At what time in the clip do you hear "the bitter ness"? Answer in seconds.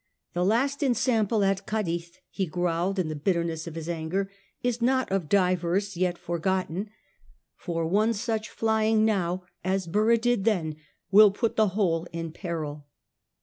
3.07-3.67